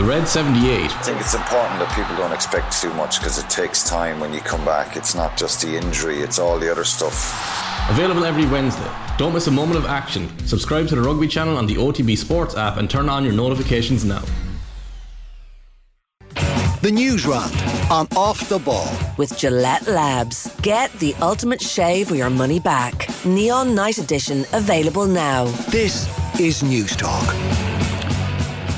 [0.00, 0.64] The Red 78.
[0.64, 4.32] I think it's important that people don't expect too much because it takes time when
[4.32, 4.96] you come back.
[4.96, 7.90] It's not just the injury, it's all the other stuff.
[7.90, 8.90] Available every Wednesday.
[9.18, 10.30] Don't miss a moment of action.
[10.46, 14.06] Subscribe to the rugby channel on the OTB Sports app and turn on your notifications
[14.06, 14.22] now.
[16.80, 17.54] The news round
[17.90, 18.88] on Off the Ball.
[19.18, 20.50] With Gillette Labs.
[20.62, 23.06] Get the ultimate shave for your money back.
[23.26, 25.44] Neon Night Edition available now.
[25.68, 26.08] This
[26.40, 27.36] is News Talk.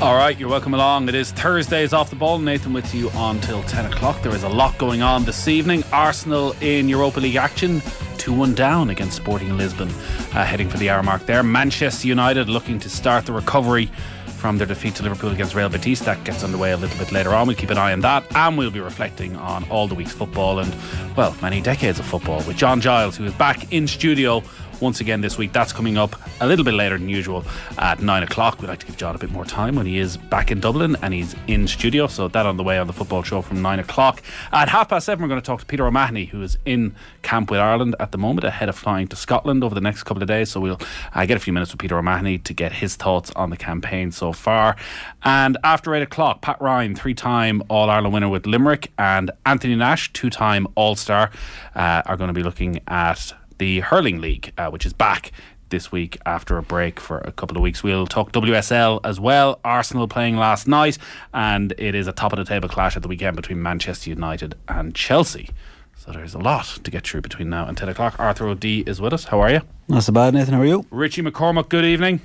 [0.03, 1.09] All right, you're welcome along.
[1.09, 2.41] It is Thursdays off the ball.
[2.41, 4.21] Nathan with you until 10 o'clock.
[4.21, 5.85] There is a lot going on this evening.
[5.93, 7.81] Arsenal in Europa League action,
[8.19, 9.89] 2 1 down against Sporting Lisbon,
[10.35, 11.45] uh, heading for the hour mark there.
[11.45, 13.93] Manchester United looking to start the recovery
[14.27, 16.01] from their defeat to Liverpool against Real Betis.
[16.01, 17.47] That gets underway a little bit later on.
[17.47, 20.59] We'll keep an eye on that and we'll be reflecting on all the week's football
[20.59, 20.75] and,
[21.17, 24.43] well, many decades of football with John Giles, who is back in studio
[24.83, 25.53] once again this week.
[25.53, 27.45] That's coming up a little bit later than usual
[27.79, 28.61] at nine o'clock.
[28.61, 30.97] We'd like to give John a bit more time when he is back in Dublin
[31.01, 32.09] and he's in studio.
[32.09, 34.23] So that on the way on the football show from nine o'clock.
[34.53, 37.51] At half past seven, we're going to talk to Peter O'Mahony, who is in camp
[37.51, 40.29] with Ireland at the moment, ahead of flying to Scotland over the next couple of
[40.29, 40.51] days.
[40.51, 40.81] So we'll
[41.15, 44.11] uh, get a few minutes with Peter O'Mahony to get his thoughts on the campaign
[44.11, 44.77] so far.
[45.23, 50.13] And after eight o'clock, Pat Ryan, three-time All Ireland winner with Limerick, and Anthony Nash,
[50.13, 51.31] two-time All Star,
[51.77, 53.33] uh, are going to be looking at
[53.63, 55.31] the Hurling League, uh, which is back
[55.69, 57.81] this week after a break for a couple of weeks.
[57.85, 59.61] We'll talk WSL as well.
[59.65, 60.99] Arsenal playing last night,
[61.33, 64.57] and it is a top of the table clash at the weekend between Manchester United
[64.67, 65.49] and Chelsea.
[65.97, 68.17] So there's a lot to get through between now and 10 o'clock.
[68.19, 69.27] Arthur O'D is with us.
[69.27, 69.61] How are you?
[69.87, 70.55] Not so bad, Nathan.
[70.55, 70.85] How are you?
[70.91, 72.21] Richie McCormack, good evening.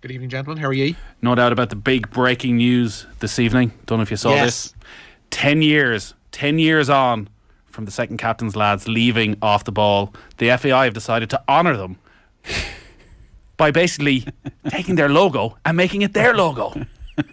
[0.00, 0.60] Good evening, gentlemen.
[0.60, 0.96] How are you?
[1.22, 3.70] No doubt about the big breaking news this evening.
[3.86, 4.44] Don't know if you saw Yes.
[4.46, 4.74] this.
[5.30, 7.28] 10 years, 10 years on
[7.76, 11.76] from the second captain's lads leaving off the ball, the FAI have decided to honour
[11.76, 11.98] them
[13.58, 14.26] by basically
[14.68, 16.72] taking their logo and making it their logo.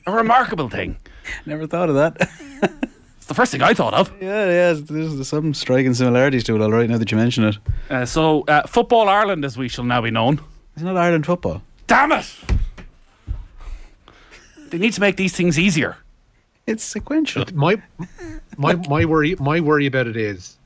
[0.05, 0.97] A remarkable thing.
[1.45, 2.29] Never thought of that.
[3.23, 4.11] It's the first thing I thought of.
[4.19, 4.73] yeah, yeah.
[4.73, 7.57] There's some striking similarities to it, all right, now that you mention it.
[7.89, 10.41] Uh, so, uh, Football Ireland, as we shall now be known.
[10.75, 11.61] Isn't Ireland football?
[11.87, 12.29] Damn it!
[14.71, 15.95] They need to make these things easier.
[16.65, 17.45] It's sequential.
[17.53, 17.81] My
[18.57, 20.57] my my worry my worry about it is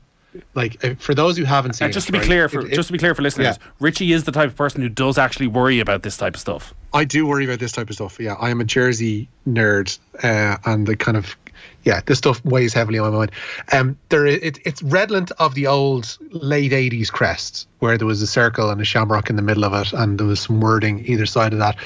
[0.54, 2.60] like uh, for those who haven't seen Uh, just it, to be right, clear for
[2.60, 3.66] it- it- just to be clear for listeners, Yeah.
[3.80, 6.72] Richie is the type of person who does actually worry about this type of stuff.
[6.92, 8.18] I do worry about this type of stuff.
[8.20, 11.36] Yeah, I am a Jersey nerd, uh, and the kind of
[11.82, 13.30] yeah, this stuff weighs heavily on my mind.
[13.72, 18.26] Um, there it, it's redolent of the old late '80s crest, where there was a
[18.26, 21.26] circle and a shamrock in the middle of it, and there was some wording either
[21.26, 21.76] side of that.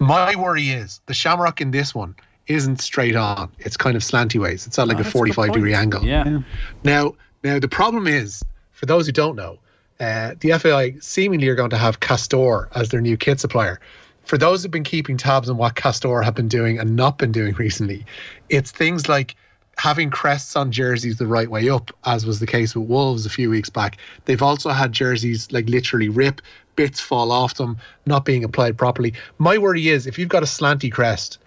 [0.00, 2.14] My worry is the shamrock in this one
[2.50, 4.66] isn't straight on; it's kind of slanty ways.
[4.66, 6.04] It's at like a Oh, That's good 45 degree angle.
[6.04, 6.40] Yeah.
[6.84, 9.58] Now, now the problem is, for those who don't know,
[10.00, 13.80] uh, the FAI seemingly are going to have Castore as their new kit supplier.
[14.24, 17.32] For those who've been keeping tabs on what Castore have been doing and not been
[17.32, 18.04] doing recently,
[18.48, 19.36] it's things like
[19.78, 23.30] having crests on jerseys the right way up, as was the case with Wolves a
[23.30, 23.96] few weeks back.
[24.24, 26.42] They've also had jerseys like literally rip,
[26.76, 29.14] bits fall off them, not being applied properly.
[29.38, 31.38] My worry is if you've got a slanty crest,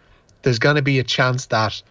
[0.44, 1.82] there's going to be a chance that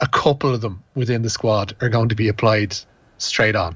[0.00, 2.76] a couple of them within the squad are going to be applied
[3.18, 3.74] straight on,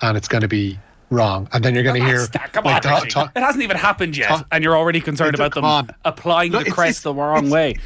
[0.00, 0.78] and it's going to be
[1.10, 1.48] wrong.
[1.52, 3.10] And then you're going to hear That's- Come like, on, ta- Richie.
[3.10, 5.90] ta- it hasn't even happened yet, ta- and you're already concerned about them on.
[6.04, 7.76] applying No, the crest it's- the wrong it's- way.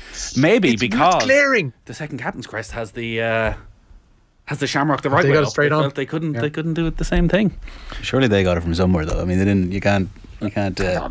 [0.41, 1.73] Maybe it's because glaring.
[1.87, 3.55] the second captain's crest has the uh,
[4.47, 5.51] has the shamrock the right They way got it up.
[5.51, 5.83] straight they on.
[5.85, 6.41] felt they couldn't Yeah.
[6.41, 7.55] they couldn't do it the same thing.
[8.03, 9.21] Surely they got it from somewhere, though.
[9.21, 9.73] I mean, they didn't.
[9.73, 10.09] You can't.
[10.41, 10.79] You can't.
[10.81, 11.11] I Uh, don't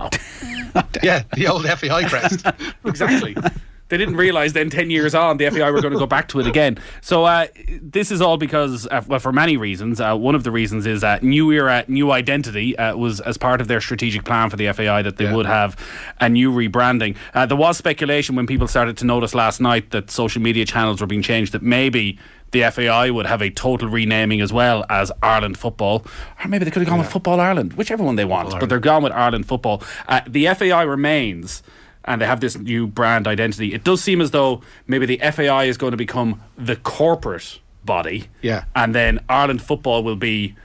[0.76, 0.82] know.
[1.04, 2.46] yeah, the old FAI crest.
[2.86, 3.36] exactly.
[3.90, 6.40] They didn't realise then, 10 years on, the FAI were going to go back to
[6.42, 6.78] it again.
[7.02, 7.48] So, uh,
[7.82, 10.02] this is all because, uh, well, for many reasons.
[10.02, 13.62] Uh, one of the reasons is uh, new era, new identity uh, was as part
[13.62, 15.36] of their strategic plan for the FAI that they Yeah.
[15.36, 15.78] would have
[16.20, 17.16] a new rebranding.
[17.34, 21.00] Uh, there was speculation when people started to notice last night that social media channels
[21.00, 22.20] were being changed that maybe
[22.52, 26.06] the FAI would have a total renaming as well as Ireland Football.
[26.44, 28.80] Or maybe they could have gone with Football Ireland, whichever one they want, but they're
[28.80, 29.82] gone with Ireland Football.
[30.08, 31.62] Uh, the FAI remains
[32.08, 33.74] and they have this new brand identity.
[33.74, 38.28] It does seem as though maybe the FAI is going to become the corporate body.
[38.42, 38.64] Yeah.
[38.76, 40.56] And then Ireland football will be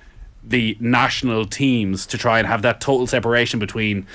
[0.45, 4.07] the national teams to try and have that total separation between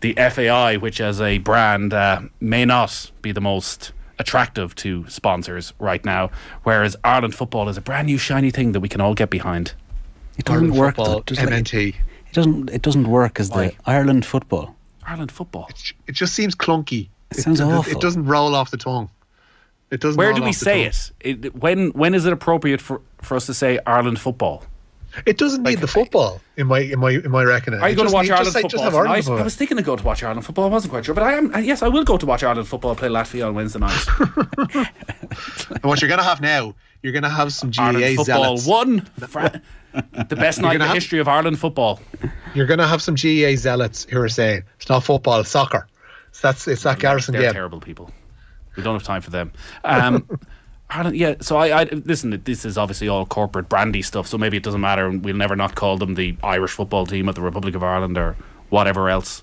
[0.00, 5.72] the FAI, which as a brand uh, may not be the most attractive to sponsors
[5.78, 6.30] right now,
[6.62, 9.74] whereas Ireland football is a brand new shiny thing that we can all get behind.
[10.38, 10.96] it doesn't Ireland work.
[10.96, 11.22] football, though.
[11.26, 11.88] Just MNT.
[11.88, 12.70] it doesn't.
[12.70, 14.75] It doesn't work as the Ireland football.
[15.06, 15.70] Ireland football.
[16.06, 17.08] It just seems clunky.
[17.30, 17.92] It sounds it, awful.
[17.92, 19.08] It doesn't roll off the tongue.
[19.90, 20.18] It doesn't.
[20.18, 21.12] Where roll do we off say it?
[21.20, 21.54] it?
[21.56, 24.64] When when is it appropriate for, for us to say Ireland football?
[25.24, 27.80] It doesn't need the football in my in my in my reckoning.
[27.80, 29.00] Are you It going to watch Ireland just football Just have tonight?
[29.02, 29.44] Ireland I football.
[29.44, 30.64] was thinking of going to watch Ireland football.
[30.66, 31.64] I wasn't quite sure, but I am.
[31.64, 34.06] Yes, I will go to watch Ireland football play Latvia on Wednesday night.
[35.70, 38.66] and what you're going to have now, you're going to have some Ireland football zealots.
[38.66, 39.00] won.
[39.28, 39.62] Fra-
[40.28, 42.00] the best night in the have- history of Ireland football.
[42.54, 45.86] You're going to have some GAA zealots who are saying it's not football, it's soccer.
[46.32, 47.52] So that's it's that Garrison They're game.
[47.52, 48.10] terrible people.
[48.76, 49.52] We don't have time for them.
[49.84, 50.28] Um,
[50.90, 51.34] Ireland, yeah.
[51.40, 52.40] So I, I listen.
[52.44, 54.26] This is obviously all corporate brandy stuff.
[54.26, 57.28] So maybe it doesn't matter, and we'll never not call them the Irish football team
[57.28, 58.36] of the Republic of Ireland or
[58.68, 59.42] whatever else.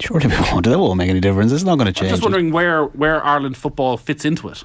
[0.00, 0.64] Surely we won't.
[0.64, 1.52] That won't make any difference.
[1.52, 2.10] It's not going to change.
[2.10, 2.12] I'm change.
[2.12, 2.24] just it.
[2.24, 4.64] wondering where where Ireland football fits into it.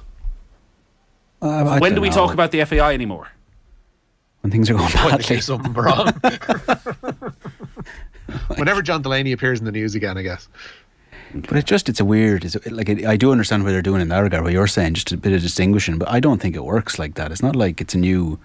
[1.42, 2.14] Uh, when don't do we know.
[2.14, 3.28] talk about the FAI anymore?
[4.44, 5.36] When things are going When they badly?
[5.36, 6.12] do something wrong.
[8.58, 10.48] Whenever John Delaney appears in the news again, I guess.
[11.34, 12.44] But it just it's a weird.
[12.44, 14.44] It's like it, I do understand what they're doing in that regard.
[14.44, 17.14] What you're saying, just a bit of distinguishing, but I don't think it works like
[17.14, 17.32] that.
[17.32, 18.38] It's not like it's a new,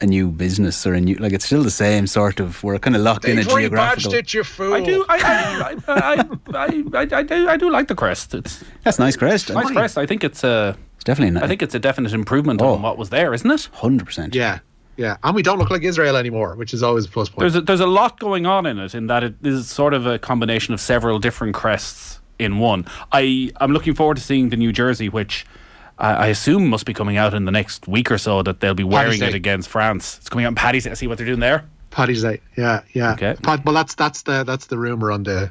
[0.00, 2.62] a new business or a new like it's still the same sort of.
[2.62, 4.14] We're kind of locked in a geographical.
[4.14, 4.72] it, you fool.
[4.74, 5.04] I do.
[5.08, 6.24] I, I, I, I,
[6.54, 7.48] I, I, I, do.
[7.48, 8.34] I do like the crest.
[8.34, 9.50] It's That's nice crest.
[9.50, 9.98] nice crest.
[9.98, 10.76] I think it's a.
[10.94, 11.42] It's definitely nice.
[11.42, 12.74] I think it's a definite improvement Oh.
[12.74, 13.68] on what was there, isn't it?
[13.72, 14.34] hundred percent.
[14.34, 14.60] Yeah,
[14.98, 15.16] yeah.
[15.22, 17.40] And we don't look like Israel anymore, which is always a plus point.
[17.40, 20.06] There's a, there's a lot going on in it, in that it is sort of
[20.06, 22.84] a combination of several different crests in one.
[23.12, 25.46] I I'm looking forward to seeing the New Jersey, which
[25.98, 28.42] I, I assume must be coming out in the next week or so.
[28.42, 30.18] That they'll be wearing it against France.
[30.18, 30.84] It's coming out in Paddy's.
[30.84, 30.94] Day.
[30.94, 31.64] See what they're doing there.
[31.90, 32.40] Paddy's Day.
[32.56, 33.12] Yeah, yeah.
[33.12, 33.36] Okay.
[33.42, 35.50] Pad, well, that's that's the that's the rumor on the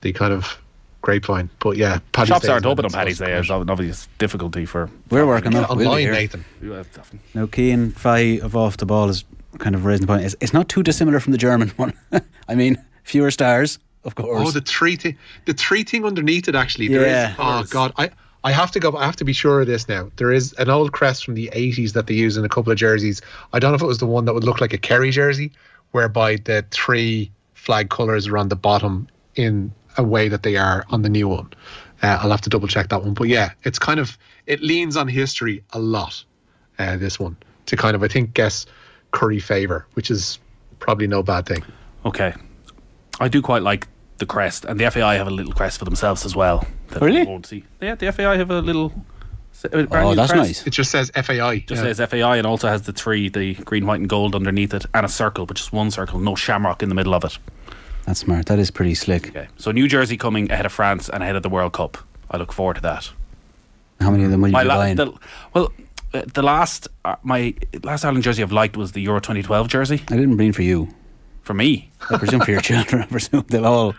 [0.00, 0.58] the kind of
[1.06, 1.48] grapevine.
[1.60, 3.26] But yeah, Paddy's Shops aren't open on Paddy's Day.
[3.26, 4.90] to There's come an obvious difficulty for.
[5.08, 5.70] We're working out.
[5.70, 5.86] on it.
[5.86, 6.12] We'll be online.
[6.12, 6.44] Nathan.
[7.32, 9.24] Now, Keane Fay of off the ball is
[9.58, 10.24] kind of raising the point.
[10.24, 11.92] It's, it's not too dissimilar from the German one.
[12.48, 14.48] I mean, fewer stars, of course.
[14.48, 16.88] Oh, the three thing, the three thing underneath it actually.
[16.88, 17.06] There is.
[17.06, 17.34] Yeah.
[17.38, 18.10] Oh God, I
[18.42, 18.96] I have to go.
[18.96, 20.10] I have to be sure of this now.
[20.16, 22.78] There is an old crest from the '80s that they use in a couple of
[22.78, 23.22] jerseys.
[23.52, 25.52] I don't know if it was the one that would look like a Kerry jersey,
[25.92, 29.06] whereby the three flag colours are on the bottom
[29.36, 31.52] in a way that they are on the new one.
[32.02, 33.14] Uh, I'll have to double check that one.
[33.14, 36.22] But yeah, it's kind of it leans on history a lot.
[36.78, 38.66] Uh, this one to kind of I think guess
[39.12, 40.38] Curry favour, which is
[40.78, 41.64] probably no bad thing.
[42.04, 42.34] Okay,
[43.18, 43.88] I do quite like
[44.18, 46.66] the crest, and the FAI have a little crest for themselves as well.
[46.88, 47.20] that Really?
[47.20, 47.64] we won't see.
[47.80, 48.92] Yeah, the FAI have a little.
[49.64, 50.48] a brand oh, new that's crest.
[50.48, 50.66] nice.
[50.66, 51.60] It just says FAI.
[51.60, 51.92] Just yeah.
[51.92, 55.04] says FAI and also has the three, the green, white, and gold underneath it, and
[55.06, 57.38] a circle, but just one circle, no shamrock in the middle of it.
[58.06, 58.46] That's smart.
[58.46, 59.28] That is pretty slick.
[59.28, 61.98] Okay, so New Jersey coming ahead of France and ahead of the World Cup.
[62.30, 63.10] I look forward to that.
[64.00, 65.12] How many of them will you My be la- the,
[65.54, 65.72] well,
[66.14, 70.02] uh, the last uh, my last Ireland jersey I've liked was the Euro 2012 jersey
[70.08, 70.88] I didn't mean for you.
[71.42, 71.90] for me.
[72.10, 73.02] I presume for your children.
[73.02, 73.94] I presume they'll all.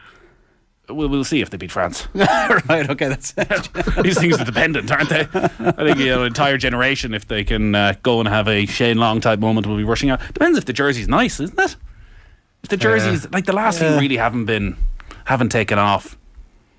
[0.90, 2.08] We'll, we'll see if they beat France.
[2.14, 2.90] right.
[2.90, 3.10] Okay.
[3.10, 3.32] That's.
[4.02, 5.22] These things are dependent, aren't they?
[5.34, 8.66] I think you know, an entire generation, if they can uh, go and have a
[8.68, 10.22] Shane Long type moment, will be rushing out.
[10.34, 11.76] Depends if the jersey's nice, isn't it?
[12.64, 14.00] If the jerseys, like the last few, Yeah.
[14.00, 14.76] really haven't been,
[15.26, 16.18] haven't taken off.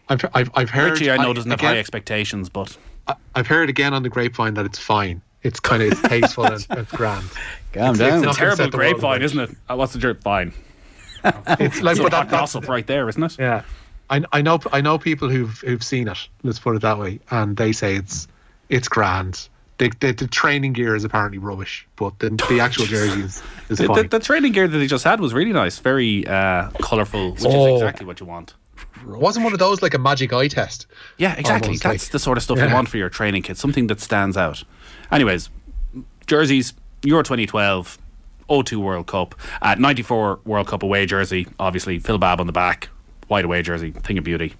[0.08, 0.92] I've, I've, I've heard.
[0.92, 2.76] Richie, I know doesn't have high expectations, but
[3.06, 5.22] I- I've heard again on the grapevine that it's fine.
[5.42, 7.28] It's kind of it's tasteful and it's grand.
[7.72, 8.24] Calm It's- down.
[8.24, 9.50] it's a terrible set the world grapevine, isn't it?
[9.70, 10.22] Uh, what's the jerk?
[10.22, 10.52] Fine.
[11.24, 13.36] It's like It's but hot that, that's, gossip right there, isn't it?
[13.38, 13.62] yeah.
[14.10, 16.16] I, I know I know people who've who've seen it.
[16.42, 18.26] Let's put it that way, and they say it's
[18.70, 19.48] it's grand.
[19.78, 23.78] The, the, the training gear is apparently rubbish, but the, the actual jersey is, is
[23.78, 24.02] The, fine.
[24.02, 27.40] the, the training gear that they just had was really nice, very uh, colourful, which
[27.40, 27.74] is Oh.
[27.76, 28.54] exactly what you want.
[29.06, 30.86] Wasn't one of those like a magic eye test?
[31.16, 31.68] Yeah, exactly.
[31.68, 34.00] Almost That's like- the sort of stuff you want for your training kit, something that
[34.00, 34.64] stands out.
[35.12, 35.48] Anyways,
[36.26, 37.98] jerseys, Euro 2012,
[38.64, 42.88] 02 World Cup, uh, 94 World Cup away jersey, obviously, Phil Babb on the back,
[43.28, 44.54] white away jersey, thing of beauty.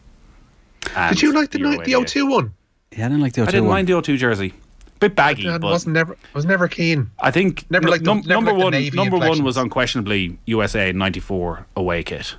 [0.95, 2.07] And Did you like the Euro ni- the 88.
[2.09, 2.55] 02 one?
[2.93, 3.75] Yeah, I didn't like the I didn't one.
[3.75, 4.55] mind the 02 jersey.
[5.01, 7.11] Bit baggy, I but wasn't never was never keen.
[7.21, 8.73] I think Never nu- liked the- num- never number liked one.
[8.73, 12.35] navy Number one was unquestionably USA '94 away kit.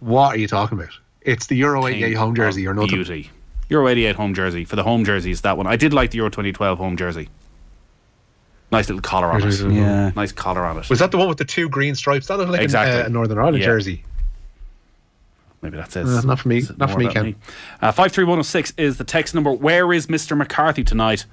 [0.00, 0.92] What are you talking about?
[1.22, 2.90] It's the Euro 88 home jersey or nothing.
[2.90, 3.30] Beauty.
[3.70, 4.64] Euro 88 home jersey.
[4.64, 5.66] For the home jerseys, that one.
[5.66, 7.28] I did like the Euro 2012 home jersey.
[8.70, 9.60] Nice little collar on it.
[9.72, 10.12] Yeah.
[10.14, 10.88] Nice collar on it.
[10.90, 12.26] Was that the one with the two green stripes?
[12.28, 13.00] That looked like Exactly.
[13.00, 13.64] a, a Northern Ireland Yeah.
[13.66, 14.04] jersey.
[15.62, 16.08] Maybe that says.
[16.08, 17.34] Uh, not for me- not for me, about Ken.
[17.82, 19.50] Uh, 53106 is the text number.
[19.52, 20.36] Where is Mr.
[20.36, 21.24] McCarthy tonight?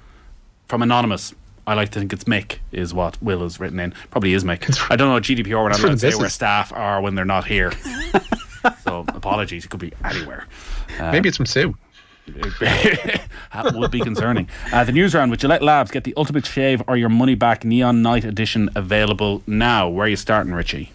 [0.68, 1.34] From Anonymous.
[1.66, 3.92] I like to think it's Mick, is what Will has written in.
[4.10, 4.90] Probably is Mick.
[4.90, 7.44] I don't know GDPR, not it's allowed to say where staff are when they're not
[7.44, 7.72] here.
[8.84, 10.46] so apologies, it could be anywhere.
[11.00, 11.76] Maybe it's from Sue.
[12.26, 14.48] that would be concerning.
[14.72, 15.90] Uh, the news round with Gillette Labs.
[15.90, 19.88] Get the ultimate shave or your money back neon night edition available now.
[19.88, 20.92] Where are you starting, Richie?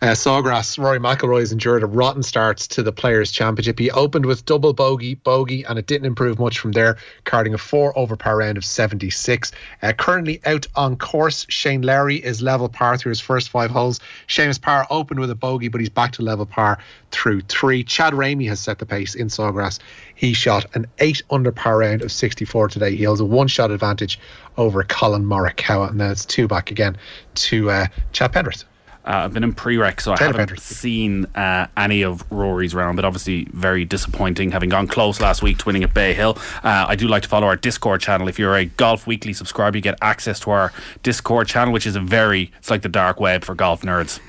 [0.00, 3.80] Uh, Sawgrass, Rory McIlroy has endured a rotten start to the Players' Championship.
[3.80, 7.58] He opened with double bogey, bogey, and it didn't improve much from there, carding a
[7.58, 9.50] four over par round of 76.
[9.82, 13.98] Uh, currently out on course, Shane Lowry is level par through his first five holes.
[14.28, 16.78] Seamus Power opened with a bogey, but he's back to level par
[17.10, 17.82] through three.
[17.82, 19.80] Chad Ramey has set the pace in Sawgrass.
[20.14, 22.94] He shot an eight under par round of 64 today.
[22.94, 24.20] He holds a one shot advantage
[24.56, 26.96] over Colin Morikawa, and then it's two back again
[27.34, 28.62] to uh, Chad Pendrith.
[29.08, 33.06] Uh, I've been in pre-rec, so I haven't seen uh, any of Rory's round, but
[33.06, 36.36] obviously very disappointing, having gone close last week to winning at Bay Hill.
[36.62, 38.28] Uh, I do like to follow our Discord channel.
[38.28, 41.96] If you're a Golf Weekly subscriber, you get access to our Discord channel, which is
[41.96, 44.20] a very, it's like the dark web for golf nerds.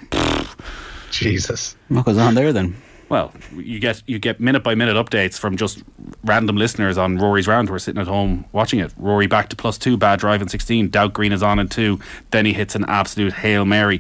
[1.12, 1.76] Jesus.
[1.90, 2.78] What goes on there then?
[3.10, 5.84] Well, you get you get minute by minute updates from just
[6.24, 8.94] random listeners on Rory's round who are sitting at home watching it.
[8.98, 10.90] Rory back to plus two, bad drive in sixteen.
[10.90, 12.00] Doubt Green is on in two.
[12.30, 14.00] Then he hits an absolute hail mary.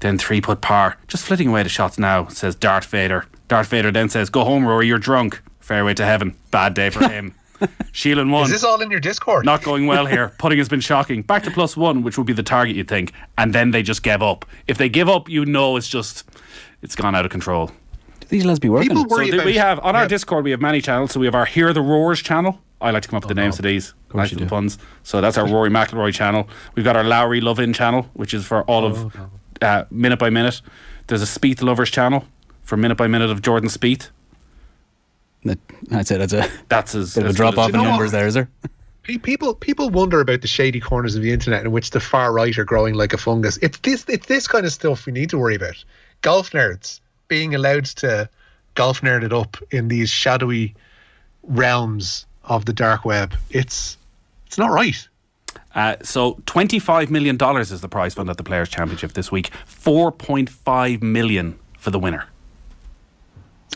[0.00, 0.96] Then three put par.
[1.08, 2.28] Just flitting away the shots now.
[2.28, 3.24] Says Darth Vader.
[3.48, 4.86] Darth Vader then says, "Go home, Rory.
[4.86, 5.40] You're drunk.
[5.60, 6.36] Fairway to heaven.
[6.50, 7.34] Bad day for him."
[7.92, 8.44] Sheelan won.
[8.44, 9.44] Is this all in your Discord?
[9.46, 10.28] Not going well here.
[10.38, 11.22] Putting has been shocking.
[11.22, 13.12] Back to plus one, which would be the target, you'd think.
[13.38, 14.44] And then they just give up.
[14.66, 16.28] If they give up, you know it's just,
[16.82, 17.68] it's gone out of control.
[18.20, 18.90] Do these lads be working?
[18.90, 19.10] People it?
[19.10, 20.06] worry So about- we have on our.
[20.06, 21.12] Discord we have many channels.
[21.12, 22.60] So we have our Hear the Roars channel.
[22.80, 23.94] I like to come up with oh, the names of these.
[24.12, 24.50] Nice you little do.
[24.50, 24.76] puns.
[25.02, 26.46] So that's our Rory McIlroy channel.
[26.74, 29.30] We've got our Lowry Love In channel, which is for all of oh,
[29.62, 30.60] uh, minute by minute.
[31.06, 32.24] There's a Speed Lovers channel
[32.62, 34.10] for minute by minute of Jordan Spieth.
[35.44, 36.18] That- That's it.
[36.18, 38.18] That's a That's as, bit of a as drop off in numbers what?
[38.18, 38.48] there, is there?
[39.04, 42.58] People people wonder about the shady corners of the internet in which the far right
[42.58, 43.56] are growing like a fungus.
[43.58, 45.84] It's this it's this kind of stuff we need to worry about.
[46.22, 46.98] Golf nerds
[47.28, 48.28] being allowed to
[48.74, 50.74] golf nerd it up in these shadowy
[51.44, 53.32] realms of the dark web.
[53.50, 53.96] It's
[54.48, 55.06] it's not right.
[55.76, 59.50] Uh, so twenty-five million dollars is the prize fund at the Players Championship this week.
[59.68, 62.26] 4.5 million for the winner.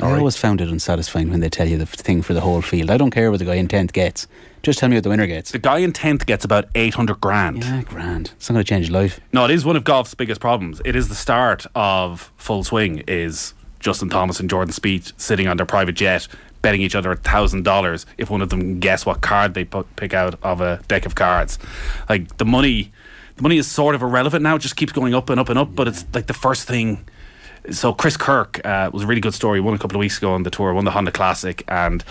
[0.00, 2.90] I always found it unsatisfying when they tell you the thing for the whole field.
[2.90, 4.26] I don't care what the guy in tenth gets.
[4.62, 5.50] Just tell me what the winner gets.
[5.50, 7.62] The guy in tenth gets about eight hundred grand.
[7.64, 8.32] Yeah, grand.
[8.36, 9.20] It's not going to change his life.
[9.32, 10.80] No, it is one of golf's biggest problems.
[10.86, 13.02] It is the start of full swing.
[13.06, 16.26] Is Justin Thomas and Jordan Spieth sitting on their private jet,
[16.62, 19.64] betting each other a thousand dollars if one of them can guess what card they
[19.64, 21.58] put, pick out of a deck of cards.
[22.08, 22.92] Like the money,
[23.36, 24.56] the money is sort of irrelevant now.
[24.56, 25.74] It just keeps going up and up and up.
[25.74, 27.06] But it's like the first thing.
[27.70, 29.60] So Chris Kirk uh, was a really good story.
[29.60, 30.72] Won a couple of weeks ago on the tour.
[30.72, 32.04] Won the Honda Classic and.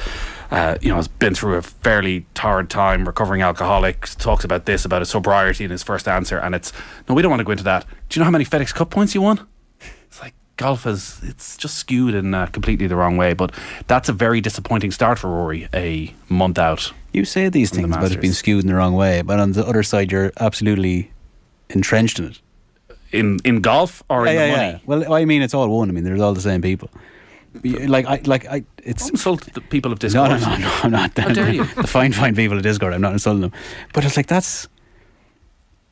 [0.51, 4.07] Uh, you know, has been through a fairly torrid time, recovering alcoholic.
[4.17, 6.73] Talks about this, about his sobriety in his first answer, and it's
[7.07, 7.85] no, we don't want to go into that.
[8.09, 9.47] Do you know how many FedEx Cup points he won?
[10.59, 13.33] Golf is it's just skewed in uh, completely the wrong way.
[13.33, 13.55] But
[13.87, 15.69] that's a very disappointing start for Rory.
[15.73, 16.91] A month out.
[17.13, 19.53] You say these the things about it being skewed in the wrong way, but on
[19.53, 21.11] the other side, you're absolutely
[21.69, 22.41] entrenched in it.
[23.11, 24.81] in in golf or in the money.
[24.85, 25.89] Well, I mean, it's all one.
[25.89, 26.89] I mean, there's all the same people.
[27.63, 30.29] Like I, like I, it's Don't insult the people of no, Discord.
[30.29, 30.79] no, no, no.
[30.83, 31.17] I'm not.
[31.17, 31.63] How dare you?
[31.75, 32.93] the fine, fine people at Discord.
[32.93, 33.53] I'm not insulting them,
[33.93, 34.67] but it's like that's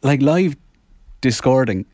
[0.03, 0.57] like live
[1.21, 1.86] discording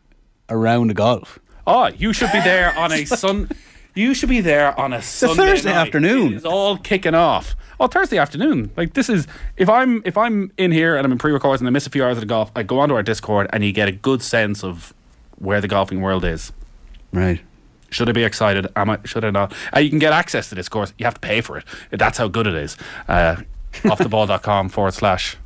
[0.50, 1.40] around the golf.
[1.66, 3.50] Oh, you should be there on a sun.
[3.96, 5.88] You should be there on a Sunday Thursday night.
[5.88, 6.34] afternoon.
[6.34, 7.56] It is all kicking off.
[7.80, 8.72] Oh, Thursday afternoon.
[8.76, 9.28] Like this is
[9.58, 12.04] if I'm if I'm in here and I'm in pre-recording and I miss a few
[12.04, 14.64] hours of the golf, I go onto our Discord and you get a good sense
[14.64, 14.94] of
[15.38, 16.52] where the golfing world is.
[17.12, 17.40] Right.
[17.92, 18.68] Should I be excited?
[18.76, 19.00] Am I?
[19.06, 19.54] Should I not?
[19.76, 20.92] Uh, you can get access to this course.
[20.98, 21.66] You have to pay for it.
[21.92, 22.76] That's how good it is.
[23.08, 23.38] Uh,
[23.84, 25.38] offtheball.com forward slash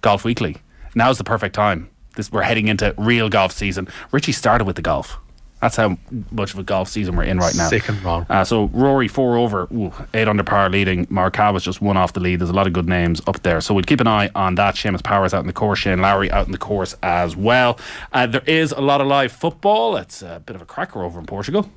[0.00, 0.56] golf weekly.
[0.94, 1.90] Now's the perfect time.
[2.16, 3.88] This we're heading into real golf season.
[4.12, 5.18] Richie started with the golf.
[5.60, 5.98] That's how
[6.30, 7.68] much of a golf season we're in right now.
[7.68, 8.26] Sick and wrong.
[8.30, 11.06] Uh, so Rory four over, ooh, eight under par leading.
[11.06, 12.40] Morikawa's just one off the lead.
[12.40, 14.74] There's a lot of good names up there, so we'll keep an eye on that.
[14.74, 17.78] Seamus Powers out in the course, Shane Lowry out in the course as well.
[18.12, 19.96] Uh, there is a lot of live football.
[19.96, 21.70] It's a bit of a cracker over in Portugal.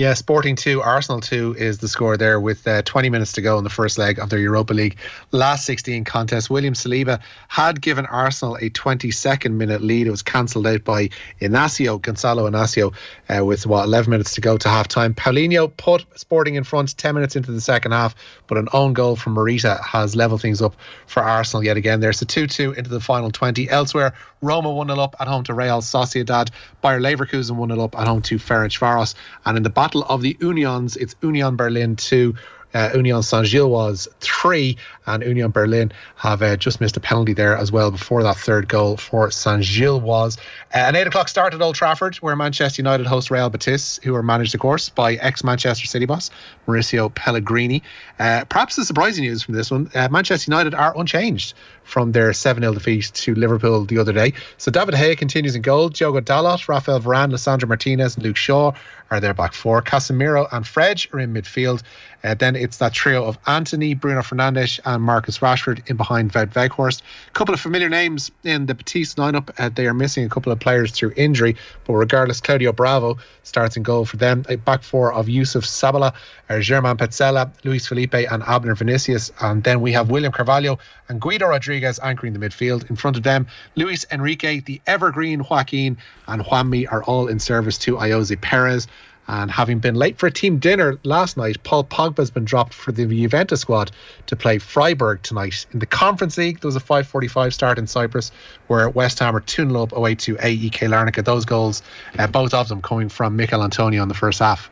[0.00, 3.58] Yeah, Sporting 2, Arsenal 2 is the score there with uh, 20 minutes to go
[3.58, 4.96] in the first leg of their Europa League
[5.30, 6.48] last 16 contest.
[6.48, 10.06] William Saliba had given Arsenal a 22nd minute lead.
[10.06, 11.10] It was cancelled out by
[11.42, 12.94] Inacio, Gonzalo Inacio,
[13.28, 15.12] uh, with what, 11 minutes to go to half time.
[15.12, 18.14] Paulinho put Sporting in front 10 minutes into the second half,
[18.46, 20.76] but an own goal from Morita has levelled things up
[21.08, 22.00] for Arsenal yet again.
[22.00, 23.68] There's a 2 2 into the final 20.
[23.68, 26.50] Elsewhere, Roma 1 0 up at home to Real Sociedad.
[26.80, 29.14] Bayer Leverkusen 1 0 up at home to Ferencvaros.
[29.44, 32.32] And in the Battle of the Unions, it's Union Berlin 2.
[32.74, 37.32] Uh, Union Saint Gilles was three, and Union Berlin have uh, just missed a penalty
[37.32, 40.36] there as well before that third goal for Saint Gilles was.
[40.74, 44.14] Uh, an eight o'clock start at Old Trafford, where Manchester United host Real Betis, who
[44.14, 46.30] are managed, of course, by ex Manchester City boss
[46.66, 47.82] Mauricio Pellegrini.
[48.18, 52.32] Uh, perhaps the surprising news from this one: uh, Manchester United are unchanged from their
[52.32, 54.32] 7 0 defeat to Liverpool the other day.
[54.58, 55.88] So David Hay continues in goal.
[55.88, 58.72] Diogo Dalot, Rafael Varane, Lisandro Martinez, and Luke Shaw
[59.10, 59.82] are their back four.
[59.82, 61.82] Casemiro and Fred are in midfield.
[62.22, 66.52] Uh, then it's that trio of Antony, Bruno Fernandes, and Marcus Rashford in behind Wout
[66.52, 67.02] Weghorst.
[67.28, 69.50] A couple of familiar names in the Betis lineup.
[69.58, 73.76] Uh, they are missing a couple of players through injury, but regardless, Claudio Bravo starts
[73.76, 74.44] in goal for them.
[74.48, 76.12] A back four of Youssouf Sabaly,
[76.48, 79.32] uh, German Pezzella, Luis Felipe, and Abner Vinicius.
[79.40, 82.88] And then we have William Carvalho and Guido Rodriguez anchoring the midfield.
[82.90, 83.46] In front of them,
[83.76, 85.96] Luiz Henrique, the evergreen Joaquin,
[86.26, 88.86] and Juanmi are all in service to Ayoze Perez.
[89.30, 92.74] And having been late for a team dinner last night, Paul Pogba has been dropped
[92.74, 93.92] for the Juventus squad
[94.26, 95.66] to play Freiburg tonight.
[95.72, 98.32] In the Conference League, there was a 5.45 start in Cyprus
[98.66, 101.24] where West Ham are 2 0 up away to AEK Larnaca.
[101.24, 101.80] Those goals,
[102.18, 104.68] uh, both of them coming from Michail Antonio in the first half.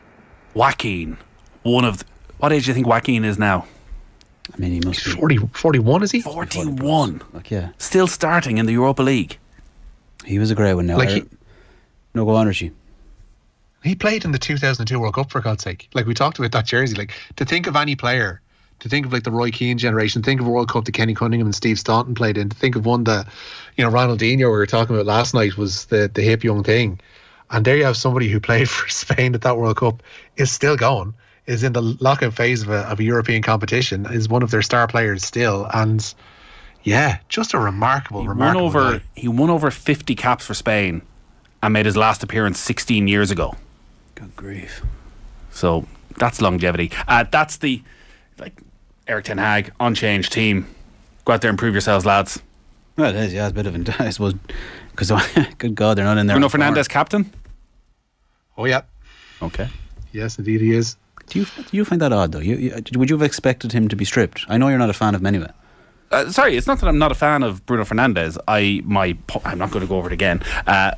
[0.53, 1.15] Joaquin,
[1.63, 2.05] one of the,
[2.39, 3.65] what age do you think Joaquin is now?
[4.53, 6.19] I mean, he must be 41, is he?
[6.19, 7.21] 41.
[7.31, 7.69] like yeah.
[7.77, 9.37] Still starting in the Europa League.
[10.25, 10.85] He was a great one.
[10.85, 11.23] Now, Like he-
[12.13, 12.73] no, go on, Richie.
[13.83, 15.89] He played in the 2002 World Cup for God's sake.
[15.93, 16.95] Like we talked about that jersey.
[16.95, 18.41] Like to think of any player,
[18.79, 21.13] to think of like the Roy Keane generation, think of a World Cup that Kenny
[21.15, 22.49] Cunningham and Steve Staunton played in.
[22.49, 23.27] To think of one that,
[23.77, 26.99] you know, Ronaldinho we were talking about last night was the the hip young thing,
[27.51, 30.03] and there you have somebody who played for Spain at that World Cup
[30.35, 31.13] is still going,
[31.45, 34.61] is in the lockout phase of a, of a European competition, is one of their
[34.61, 36.13] star players still, and
[36.83, 38.65] yeah, just a remarkable, He won remarkable.
[38.65, 39.03] over guy.
[39.15, 41.01] he won over 50 caps for Spain
[41.61, 43.55] and made his last appearance 16 years ago.
[44.19, 44.81] Good grief.
[45.51, 46.91] So that's longevity.
[47.07, 47.81] Uh, that's the
[48.37, 48.53] like
[49.07, 50.67] Erik Ten Hag unchanged team.
[51.25, 52.41] Go out there and prove yourselves, lads.
[52.97, 53.33] Well, it is.
[53.33, 53.85] Yeah, it's a bit of an.
[53.99, 54.33] I suppose
[54.91, 55.11] because
[55.57, 56.35] good God, they're not in there.
[56.35, 56.49] Bruno.
[56.49, 57.31] Fernandes captain.
[58.57, 58.81] Oh yeah,
[59.41, 59.69] Okay.
[60.11, 60.97] yes, indeed he is.
[61.27, 62.39] Do you do you find that odd though?
[62.39, 64.43] You, you, would you have expected him to be stripped?
[64.49, 65.53] I know you're not a fan of Menuet.
[66.11, 68.37] Uh, sorry, it's not that I'm not a fan of Bruno Fernandes.
[68.47, 70.41] I my I'm not going to go over it again.
[70.67, 70.91] Uh,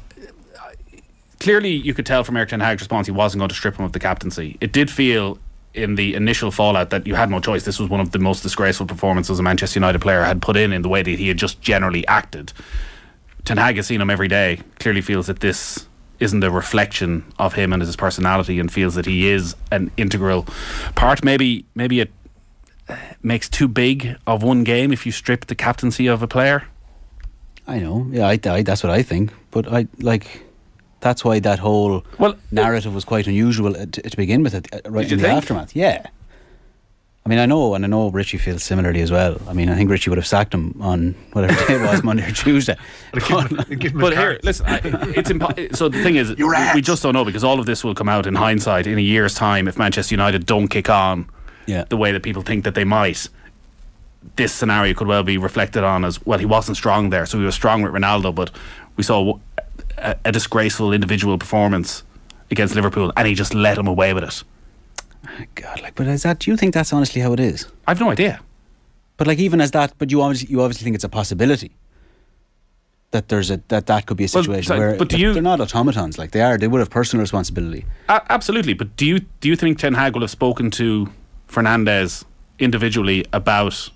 [1.42, 3.84] clearly, you could tell from Erik Ten Hag's response he wasn't going to strip him
[3.84, 4.58] of the captaincy.
[4.62, 5.40] It did feel
[5.74, 7.66] in the initial fallout that you had no choice.
[7.66, 10.72] This was one of the most disgraceful performances a Manchester United player had put in
[10.72, 12.54] in the way that he had just generally acted.
[13.44, 14.60] Ten Hag has seen him every day.
[14.80, 15.88] Clearly feels that this
[16.20, 20.46] isn't a reflection of him and his personality, and feels that he is an integral
[20.94, 21.24] part.
[21.24, 22.12] Maybe maybe it
[23.24, 26.68] makes too big of one game if you strip the captaincy of a player.
[27.66, 28.08] I know.
[28.12, 29.34] Yeah, I, I, that's what I think.
[29.50, 30.44] But I like.
[31.02, 34.54] That's why that whole Well, narrative was quite unusual to, to begin with.
[34.56, 35.38] It, uh, right in the think?
[35.38, 35.76] aftermath.
[35.76, 36.06] Yeah.
[37.24, 39.40] I mean, I know, and I know Richie feels similarly as well.
[39.48, 42.28] I mean, I think Richie would have sacked him on whatever day it was, Monday
[42.28, 42.76] or Tuesday.
[43.14, 44.66] Give him- him But here, listen.
[44.66, 47.68] I, it's impo- so the thing is, we, we just don't know because all of
[47.68, 50.90] this will come out in hindsight in a year's time if Manchester United don't kick
[50.90, 51.28] on
[51.68, 51.84] Yeah.
[51.90, 53.28] the way that people think that they might.
[54.36, 56.40] This scenario could well be reflected on as well.
[56.40, 58.50] He wasn't strong there, so he was strong with Ronaldo, but
[58.96, 59.38] we saw
[60.02, 62.04] a, a disgraceful individual performance
[62.50, 64.44] against Liverpool, and he just let him away with it.
[65.56, 66.40] God, like, but is that?
[66.40, 67.68] Do you think that's honestly how it is?
[67.88, 68.42] I've no idea.
[69.18, 71.72] But like, even as that, but you obviously, you obviously think it's a possibility
[73.12, 75.28] that there's a that that could be a Well, situation so- where but do they're-
[75.28, 76.18] you- they're not automatons.
[76.18, 77.86] Like they are, they would have personal responsibility.
[78.10, 81.10] A- absolutely, but do you do you think Ten Hag will have spoken to
[81.48, 82.24] Fernandes
[82.58, 83.90] individually about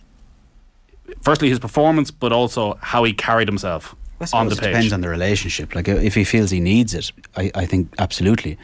[1.21, 3.95] firstly his performance, but also how he carried himself
[4.33, 4.65] on the pitch?
[4.65, 5.75] depends on the relationship.
[5.75, 8.57] Like if he feels he needs it, I, I think absolutely.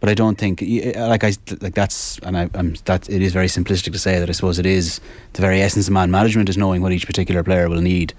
[0.00, 0.62] But I don't think
[0.96, 4.28] like I like that's and I, I'm that it is very simplistic to say that
[4.28, 5.00] I suppose it is
[5.34, 8.14] the very essence of man management is knowing what each particular player will need.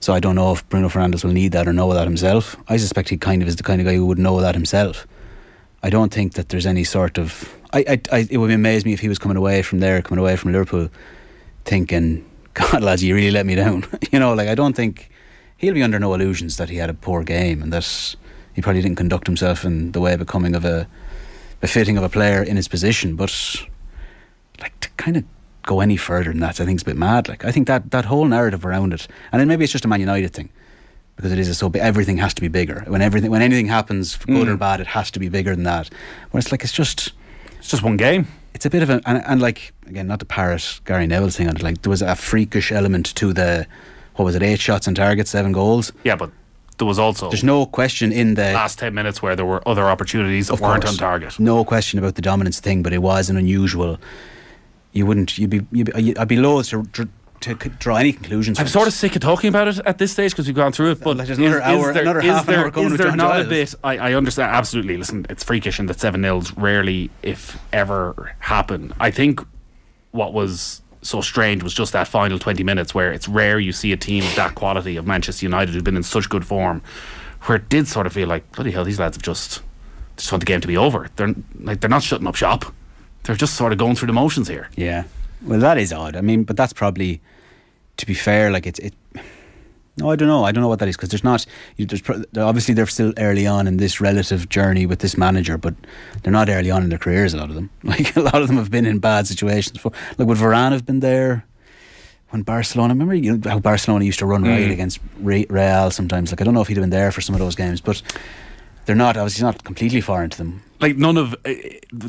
[0.00, 2.56] So I don't know if Bruno Fernandes will need that or know that himself.
[2.68, 5.06] I suspect he kind of is the kind of guy who would know that himself.
[5.84, 7.56] I don't think that there's any sort of.
[7.72, 10.20] I, I, I it would amaze me if he was coming away from there, coming
[10.20, 10.88] away from Liverpool,
[11.64, 15.08] thinking, "God, lads, you really let me down." you know, like I don't think
[15.62, 18.16] he'll be under no illusions that he had a poor game and that
[18.52, 20.86] he probably didn't conduct himself in the way becoming of a
[21.60, 23.16] befitting of a player in his position.
[23.16, 23.32] But
[24.60, 25.24] like to kind of
[25.62, 27.28] go any further than that, I think is a bit mad.
[27.28, 29.88] Like I think that that whole narrative around it, and then maybe it's just a
[29.88, 30.50] Man United thing
[31.16, 32.84] because it is a so big, everything has to be bigger.
[32.88, 34.58] When everything when anything happens, good or mm.
[34.58, 35.88] bad, it has to be bigger than that.
[36.32, 37.12] When it's like it's just
[37.58, 38.26] It's just one game.
[38.54, 41.48] it's a bit of a and, and like again not to parrot Gary Neville thing
[41.48, 41.62] on it.
[41.62, 43.68] Like there was a freakish element to the
[44.16, 45.92] what was it eight shots on target, seven goals.
[46.04, 46.30] Yeah, but
[46.78, 49.84] there was also There's no question in the last ten minutes where there were other
[49.84, 51.38] opportunities that of weren't course, on target.
[51.38, 53.98] No question about the dominance thing, but it was an unusual.
[54.92, 55.38] You wouldn't.
[55.38, 55.60] You'd be.
[55.72, 56.84] You'd be I'd be loath to,
[57.40, 58.60] to draw any conclusions.
[58.60, 58.88] I'm sort it.
[58.88, 61.00] of sick of talking about it at this stage because we've gone through it.
[61.00, 62.92] But Like there's another is, hour- is there, another is half an there- hour going
[62.92, 63.74] is there not a bit?
[63.82, 64.96] I, I understand absolutely.
[64.98, 68.92] Listen, it's freakish and that seven nils rarely, if ever, happen.
[69.00, 69.40] I think
[70.10, 73.92] what was so strange was just that final 20 minutes where it's rare you see
[73.92, 76.80] a team of that quality of Manchester United who've been in such good form
[77.42, 79.62] where it did sort of feel like bloody hell these lads have just
[80.16, 82.72] just want the game to be over they're like they're not shutting up shop
[83.24, 85.04] they're just sort of going through the motions here Yeah.
[85.44, 86.14] Well, that is odd.
[86.14, 87.20] I mean, but that's probably,
[87.96, 88.94] to be fair, like it's it.
[89.98, 90.44] No, I don't know.
[90.44, 91.44] I don't know what that is because there's not.
[91.76, 92.02] You, there's
[92.38, 95.74] obviously they're still early on in this relative journey with this manager, but
[96.22, 97.34] they're not early on in their careers.
[97.34, 99.78] A lot of them, like a lot of them, have been in bad situations.
[99.78, 101.44] For, like would Varane have been there
[102.30, 102.94] when Barcelona?
[102.94, 106.32] Remember you know how Barcelona used to run riot against Re- Real sometimes.
[106.32, 108.00] Like I don't know if he'd have been there for some of those games, but
[108.86, 110.62] they're not obviously not completely foreign to them.
[110.80, 111.52] like none of uh,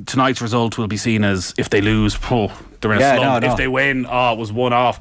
[0.06, 2.48] tonight's result will be seen as if they lose, oh,
[2.82, 3.42] they're in a Yeah, slump.
[3.44, 3.52] no, no.
[3.54, 5.00] If they win, oh, it was one off.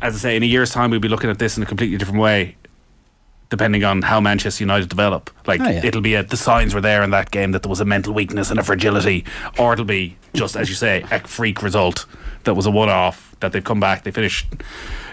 [0.00, 1.96] As I say, in a year's time, we'll be looking at this in a completely
[1.96, 2.56] different way,
[3.50, 5.30] depending on how Manchester United develop.
[5.46, 5.84] Like Oh, yeah.
[5.84, 8.12] it'll be a, the signs were there in that game that there was a mental
[8.14, 9.24] weakness and a fragility,
[9.58, 12.06] or it'll be just as you say, a freak result
[12.44, 14.46] that was a one off that they've come back, they finished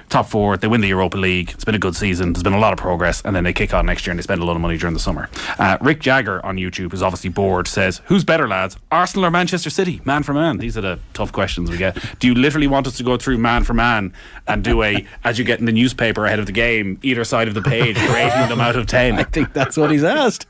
[0.10, 1.52] top four, they win the Europa League.
[1.52, 2.34] It's been a good season.
[2.34, 4.24] There's been a lot of progress, and then they kick on next year and they
[4.24, 5.30] spend a lot of money during the summer.
[5.60, 7.68] Uh, Rick Jagger on YouTube is obviously bored.
[7.68, 8.78] Says, "Who's better, lads?
[8.92, 10.02] Arsenal or Manchester City?
[10.06, 11.98] Man for man." These are the tough questions we get.
[12.20, 14.14] Do you literally want us to go through man for man
[14.48, 17.48] and do a as you get in the newspaper ahead of the game, either side
[17.48, 19.16] of the page, rating them out of ten?
[19.20, 20.48] I think that's what he's asked.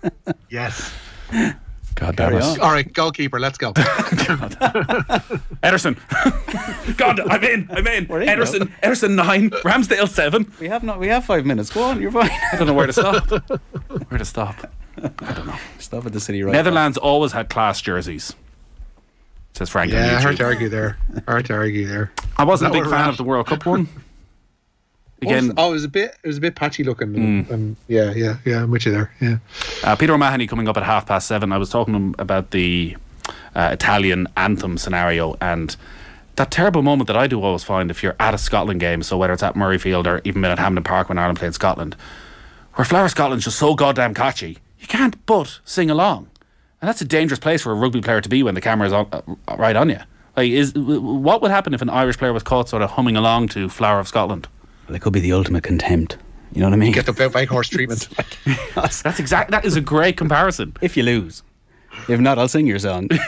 [0.50, 0.94] Yes.
[1.96, 2.60] God damn Carry it.
[2.60, 3.72] All right, goalkeeper, let's go.
[5.64, 5.98] Ederson.
[6.98, 7.68] God, I'm in.
[7.72, 8.08] I'm in.
[8.08, 8.72] We're in, Ederson.
[8.84, 9.50] Ederson nine.
[9.50, 10.52] Ramsdale seven.
[10.60, 11.00] we have not.
[11.00, 11.70] We have five minutes.
[11.70, 12.02] Go on.
[12.02, 12.30] You're fine.
[12.52, 13.30] I don't know where to stop.
[13.30, 14.70] Where to stop?
[14.98, 15.56] I don't know.
[15.80, 16.52] Stop at the city right.
[16.52, 18.36] Netherlands always had class jerseys.
[19.54, 19.92] Says Frank.
[19.92, 20.22] yeah, YouTube.
[20.22, 20.98] hard to argue there.
[21.28, 22.12] Hard to argue there.
[22.38, 23.88] I wasn't a big fan we're of the World Cup one.
[25.22, 26.16] Again, oh, it was a bit.
[26.24, 27.16] It was a bit patchy looking.
[27.16, 28.64] And, and yeah, yeah, yeah.
[28.64, 29.12] I'm with you there.
[29.22, 29.38] Yeah.
[29.84, 31.52] uh, Peter O'Mahony coming up at half past seven.
[31.52, 32.98] I was talking to him about the
[33.56, 35.76] uh, Italian anthem scenario and
[36.36, 39.18] that terrible moment that I do always find if you're at a Scotland game, so
[39.18, 41.96] whether it's at Murrayfield or even been at Hampden Park when Ireland played Scotland,
[42.74, 46.28] where Flower of Scotland's just so goddamn catchy, you can't but sing along.
[46.82, 48.94] And that's a dangerous place for a rugby player to be when the camera is
[48.94, 49.22] on, uh,
[49.58, 50.00] right on you.
[50.36, 53.48] Like, is what would happen if an Irish player was caught sort of humming along
[53.50, 54.50] to Flower of Scotland?
[54.88, 56.18] Well, it could be the ultimate contempt.
[56.54, 56.94] You know what I mean?
[56.94, 58.08] Get the bike horse treatment.
[58.76, 59.52] That's exact.
[59.52, 60.74] That is a great comparison.
[60.82, 61.44] if you lose.
[62.08, 63.10] If not, I'll sing your song.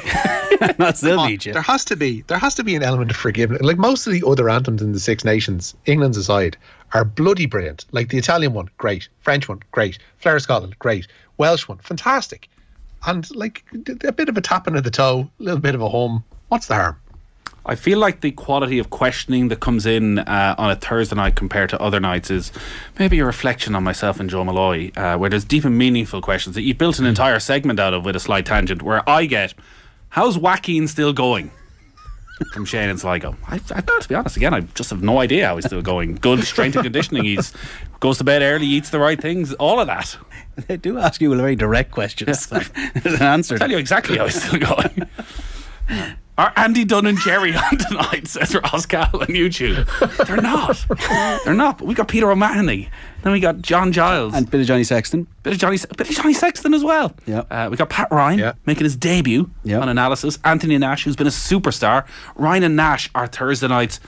[0.80, 1.54] I'll still on, beat you.
[1.54, 3.62] There has to be there has to be an element of forgiveness.
[3.62, 6.58] Like most of the other anthems in the Six Nations, England's aside,
[6.94, 7.86] are bloody brilliant.
[7.92, 9.08] Like the Italian one, great.
[9.20, 10.00] French one, great.
[10.18, 11.08] Flower of Scotland, great.
[11.38, 12.50] Welsh one, fantastic.
[13.06, 13.64] And like
[14.04, 16.24] a bit of a tapping of the toe, a little bit of a hum.
[16.50, 16.98] What's the harm?
[17.68, 21.36] I feel like the quality of questioning that comes in uh, on a Thursday night
[21.36, 22.52] compared to other nights is
[22.98, 26.56] maybe a reflection on myself and Joe Molloy, uh, where there's deep and meaningful questions
[26.56, 28.82] that you've built an entire segment out of with a slight tangent.
[28.82, 29.54] Where I get,
[30.10, 31.52] "How's Joaquin still going?"
[32.54, 33.36] From Shane and Sligo.
[33.48, 36.16] I, I, to be honest, again, I just have no idea how he's still going.
[36.16, 37.24] Good strength and conditioning.
[37.24, 37.52] He's
[38.00, 40.18] goes to bed early, eats the right things, all of that.
[40.68, 42.48] They do ask you very direct questions.
[42.48, 42.70] There's
[43.16, 43.58] an answer.
[43.58, 45.08] tell you exactly how he's still going.
[46.38, 48.28] Are Andy Dunne and Gerry on tonight?
[48.28, 49.86] Says Ross Cal on YouTube.
[50.28, 50.86] They're not.
[51.46, 51.80] They're not.
[51.80, 52.90] But we got Peter O'Mahony.
[53.24, 54.36] Then we got John Giles.
[54.36, 55.26] And bit of Johnny Sexton.
[55.42, 57.14] bit of Johnny, bit of Johnny Sexton as well.
[57.26, 57.40] Yeah.
[57.50, 58.54] Uh, we got Pat Ryan Yeah.
[58.68, 59.80] making his debut Yeah.
[59.80, 60.38] on analysis.
[60.44, 62.06] Anthony Nash, who's been a superstar.
[62.36, 64.00] Ryan and Nash are Thursday nights.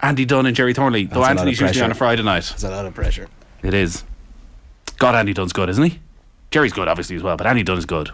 [0.00, 1.04] Andy Dunne and Gerry Thornley.
[1.04, 1.94] Though That's a lot Anthony's usually on a.
[1.94, 2.50] Friday night.
[2.50, 3.28] It's a lot of pressure.
[3.62, 4.04] It is.
[4.98, 5.98] God, Andy Dunne's good, isn't he?
[6.50, 8.10] Gerry's good, obviously, as well, but Andy Dunne's good.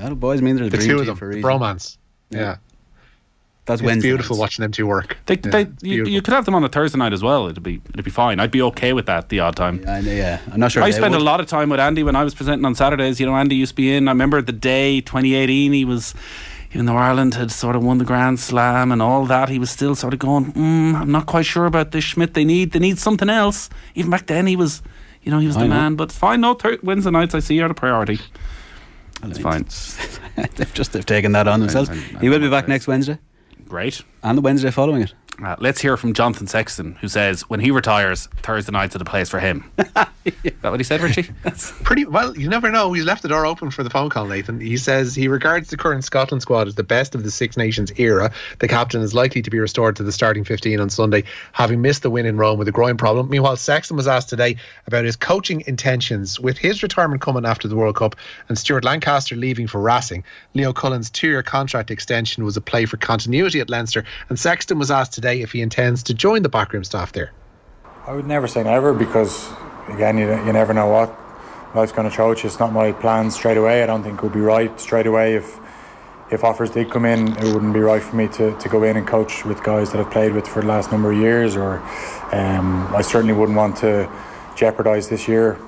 [0.00, 1.50] Well, boys mean they're The dream two of them, for a the reason.
[1.50, 1.98] bromance.
[2.30, 2.56] Yeah.
[3.66, 4.08] That's It's Wednesday.
[4.10, 4.40] beautiful nights.
[4.40, 5.16] watching them two work.
[5.24, 7.46] They, Yeah, they, you, you could have them on a Thursday night as well.
[7.48, 8.38] It'd be it'd be fine.
[8.38, 9.82] I'd be okay with that the odd time.
[9.88, 10.82] I know, yeah, I'm not sure.
[10.82, 13.18] I they spent a lot of time with Andy when I was presenting on Saturdays.
[13.20, 14.06] You know, Andy used to be in.
[14.06, 15.72] I remember the day 2018.
[15.72, 16.14] He was,
[16.72, 19.70] even though Ireland had sort of won the Grand Slam and all that, he was
[19.70, 20.52] still sort of going.
[20.52, 22.34] Mm, I'm not quite sure about this Schmidt.
[22.34, 23.70] They need they need something else.
[23.94, 24.82] Even back then, he was,
[25.22, 25.74] you know, he was I the know.
[25.74, 25.94] man.
[25.96, 26.42] But fine.
[26.42, 28.18] No, thir- Wednesday nights I see are the priority.
[29.22, 29.64] It's fine.
[30.56, 31.88] they've just they've taken that on themselves.
[31.88, 33.18] I- I- he will be back I- next Wednesday
[33.68, 34.02] Great.
[34.22, 35.14] and the Wednesday following it.
[35.42, 39.04] Uh, let's hear from Jonathan Sexton, who says when he retires, Thursday nights are the
[39.04, 39.70] place for him.
[40.24, 41.28] Is that what he said, Richie?
[41.82, 42.92] Pretty well, you never know.
[42.92, 44.60] He's left the door open for the phone call, Nathan.
[44.60, 47.92] He says he regards the current Scotland squad as the best of the Six Nations
[47.96, 48.32] era.
[48.60, 52.02] The captain is likely to be restored to the starting 15 on Sunday, having missed
[52.02, 53.28] the win in Rome with a groin problem.
[53.28, 56.38] Meanwhile, Sexton was asked today about his coaching intentions.
[56.38, 58.16] With his retirement coming after the World Cup
[58.48, 60.22] and Stuart Lancaster leaving for Racing,
[60.54, 64.04] Leo Cullen's two year contract extension was a play for continuity at Leinster.
[64.28, 67.32] And Sexton was asked today if he intends to join the backroom staff there.
[68.06, 69.50] I would never say never because,
[69.88, 71.14] again, you, you never know what
[71.74, 72.48] life's going to throw at you.
[72.48, 73.82] It's not my plan straight away.
[73.82, 75.58] I don't think it would be right straight away if
[76.30, 78.96] if offers did come in, it wouldn't be right for me to, to go in
[78.96, 81.78] and coach with guys that I've played with for the last number of years, or
[82.32, 84.10] um, I certainly wouldn't want to
[84.56, 85.58] jeopardise this year,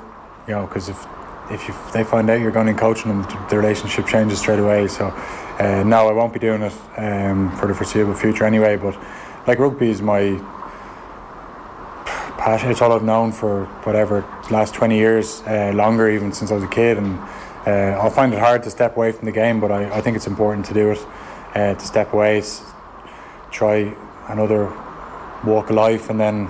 [0.49, 1.07] you know, because if
[1.51, 4.59] if, you, if they find out you're going in coaching them, the relationship changes straight
[4.59, 4.89] away.
[4.89, 5.07] So,
[5.61, 8.75] uh, no, I won't be doing it um, for the foreseeable future anyway.
[8.75, 8.99] But
[9.47, 10.39] like rugby is my
[12.37, 12.71] passion.
[12.71, 16.65] It's all I've known for whatever last 20 years, uh, longer even since I was
[16.65, 17.19] a kid, and
[17.67, 19.61] uh, I'll find it hard to step away from the game.
[19.61, 21.07] But I, I think it's important to do it,
[21.55, 22.43] uh, to step away,
[23.51, 23.95] try
[24.29, 24.67] another
[25.45, 26.49] walk of life, and then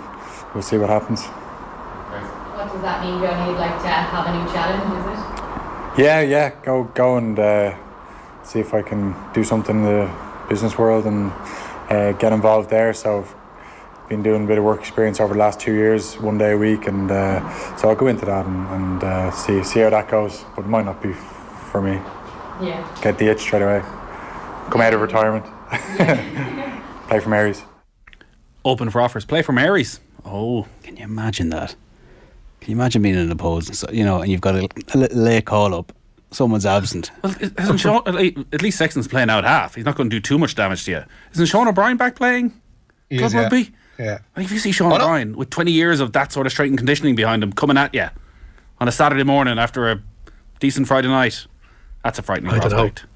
[0.55, 1.25] we'll see what happens.
[1.25, 3.51] What does that mean, Johnny?
[3.51, 6.03] You'd like to have a new challenge, is it?
[6.03, 6.51] Yeah, yeah.
[6.63, 7.77] Go, go, and uh,
[8.43, 10.11] see if I can do something in the
[10.49, 11.33] business world and
[11.89, 12.93] uh, get involved there.
[12.95, 13.21] So,
[14.03, 16.53] I've been doing a bit of work experience over the last two years, one day
[16.53, 19.91] a week, and uh, so I'll go into that and, and uh, see see how
[19.91, 20.45] that goes.
[20.55, 21.95] But it might not be f- for me.
[22.61, 22.87] Yeah.
[23.03, 23.81] Get the itch straight away.
[24.71, 25.45] Come out of retirement.
[27.09, 27.63] Play for Mary's.
[28.65, 29.25] Open for offers.
[29.25, 30.01] Play for Mary's.
[30.25, 31.75] Oh, Can you imagine that?
[32.61, 34.99] Can you imagine being in a pose, so, you know, and you've got a, a
[35.15, 35.93] late call up,
[36.37, 37.11] someone's absent.
[37.23, 39.75] well, it hasn't Sean, at least Sexton's playing out half.
[39.75, 41.05] He's not going to do too much damage to you.
[41.33, 42.53] Isn't Sean O'Brien back playing?
[43.09, 43.41] He Club is, yeah.
[43.43, 43.73] rugby?
[43.99, 44.19] Yeah.
[44.37, 45.05] Like if you see Sean Oh, no.
[45.05, 47.95] O'Brien with 20 years of that sort of strength and conditioning behind him coming at
[47.95, 48.09] you
[48.79, 50.03] on a Saturday morning after a
[50.61, 51.47] decent Friday night,
[52.05, 53.07] that's a frightening I prospect.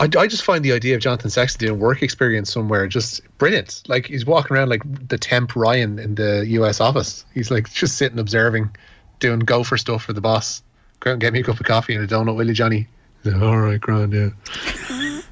[0.00, 3.82] I, I just find the idea of Jonathan Sexton doing work experience somewhere just brilliant.
[3.88, 7.24] Like he's walking around like the temp Ryan in the US office.
[7.34, 8.70] He's like just sitting observing,
[9.18, 10.62] doing gopher stuff for the boss.
[11.00, 12.86] Go and get me a cup of coffee and a donut, will you, Johnny?
[13.22, 14.30] He's like, All right, grand, yeah.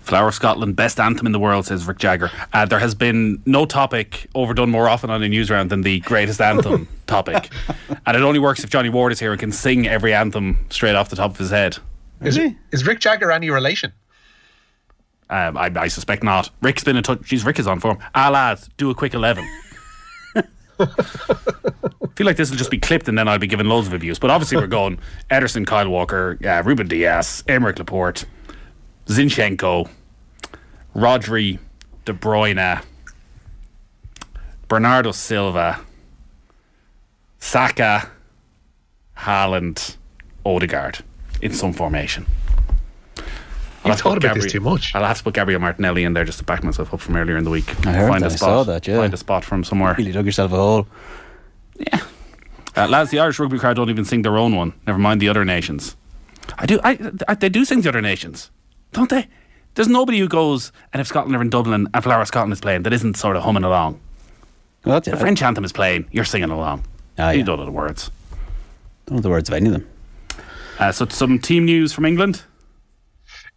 [0.01, 2.31] Flower of Scotland, best anthem in the world, says Rick Jagger.
[2.53, 5.99] Uh, there has been no topic overdone more often on a news round than the
[6.01, 7.51] greatest anthem topic.
[8.07, 10.95] And it only works if Johnny Ward is here and can sing every anthem straight
[10.95, 11.79] off the top of his head.
[12.21, 12.39] Is,
[12.71, 13.93] is Rick Jagger any relation?
[15.29, 16.51] Um, I, I suspect not.
[16.63, 17.23] Rick's been in touch.
[17.23, 17.99] Jeez, Rick is on form.
[18.15, 19.45] Ah, lads, do a quick 11.
[22.17, 23.93] I feel like this will just be clipped and then I'll be given loads of
[23.93, 24.19] abuse.
[24.19, 24.99] But obviously, we're going
[25.31, 28.25] Ederson, Kyle Walker, uh, Ruben Dias, Aymeric Laporte,
[29.05, 29.87] Zinchenko,
[30.95, 31.59] Rodri,
[32.07, 32.83] De Bruyne,
[34.67, 35.79] Bernardo Silva,
[37.39, 38.09] Saka,
[39.19, 39.97] Haaland,
[40.47, 41.01] Odegaard
[41.43, 42.25] in some formation.
[43.19, 43.25] I'll
[43.85, 44.95] You have thought put about this Gabri- too much.
[44.95, 47.37] I'll have to put Gabriel Martinelli in there just to back myself up from earlier
[47.37, 47.69] in the week.
[47.87, 48.49] I heard find that, a I spot.
[48.49, 48.97] saw that, yeah.
[48.97, 49.95] Find a spot from somewhere.
[49.99, 50.87] Really dug yourself a hole.
[52.77, 54.75] Uh, lads, the Irish rugby crowd don't even sing their own one.
[54.87, 55.97] Never mind the other nations.
[56.59, 56.79] I do.
[56.85, 58.51] I, I they do sing the other nations,
[58.93, 59.29] don't they?
[59.75, 62.83] There's nobody who goes and if Scotland are in Dublin and Flower Scotland is playing
[62.83, 63.99] that isn't sort of humming along.
[64.85, 65.21] Well, that's The it.
[65.21, 66.07] French anthem is playing.
[66.13, 66.85] You're singing along.
[67.19, 67.45] Ah, You yeah.
[67.45, 68.11] don't know the words.
[69.07, 69.89] don't know the words of any of them.
[70.79, 72.43] Uh, so some team news from England.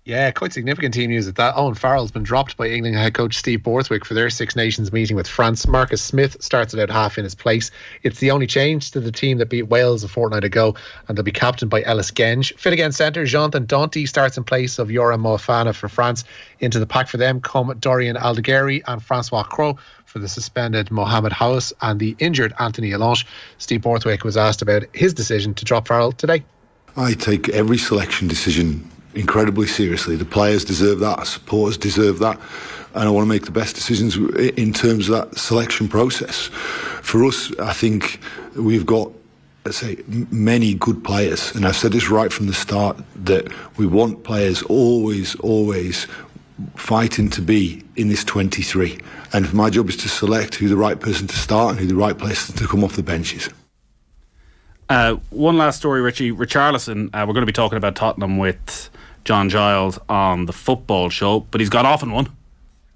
[0.10, 1.54] Yeah, quite significant team news at that.
[1.56, 5.16] Owen Farrell's been dropped by England head coach Steve Borthwick for their Six Nations meeting
[5.16, 5.68] with France.
[5.68, 7.70] Marcus Smith starts out half in his place.
[8.02, 10.74] It's the only change to the team that beat Wales a fortnight ago,
[11.08, 12.58] and they'll be captained by Ellis Genge.
[12.58, 16.24] Fit again centre, Jonathan Danty starts in place of Yoram Moefana for France.
[16.60, 21.34] Into the pack for them come Dorian Aldegheri and Francois Cros for the suspended Mohamed
[21.34, 23.26] Haouas and the injured Anthony Alonge.
[23.60, 26.44] Steve Borthwick was asked about his decision to drop Farrell today.
[26.98, 30.16] I take every selection decision incredibly seriously.
[30.16, 32.40] The players deserve that, supporters deserve that,
[32.94, 36.48] and I want to make the best decisions in terms of that selection process.
[37.02, 38.20] For us, I think
[38.56, 39.12] we've got.
[39.66, 43.86] Let's say many good players, and I've said this right from the start that we
[43.86, 46.08] want players always, always
[46.76, 49.00] fighting to be in this 23.
[49.34, 51.96] And my job is to select who the right person to start and who the
[51.96, 53.50] right person to come off the bench is.
[54.90, 56.32] Uh, one last story, Richie.
[56.32, 58.90] Richarlison, uh, we're going to be talking about Tottenham with
[59.26, 62.36] John Giles on the football show, but he's got off in one.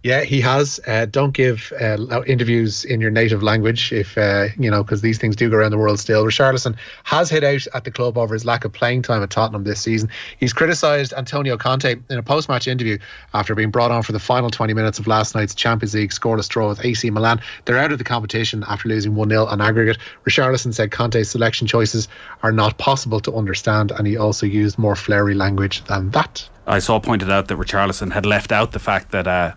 [0.03, 0.81] Yeah, he has.
[0.85, 5.17] Uh, don't give uh, interviews in your native language, if uh, you know, because these
[5.17, 6.25] things do go around the world still.
[6.25, 9.63] Richarlison has hit out at the club over his lack of playing time at Tottenham
[9.63, 10.09] this season.
[10.37, 12.97] He's criticised Antonio Conte in a post-match interview
[13.33, 16.49] after being brought on for the final 20 minutes of last night's Champions League scoreless
[16.49, 17.39] draw with AC Milan.
[17.63, 19.99] They're out of the competition after losing 1-0 on aggregate.
[20.27, 22.09] Richarlison said Conte's selection choices
[22.41, 26.49] are not possible to understand, and he also used more flary language than that.
[26.67, 29.53] I saw pointed out that Richarlison had left out the fact that uh,